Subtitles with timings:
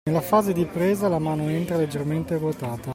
[0.03, 2.89] Nella fase di presa la mano entra leggermente ruotata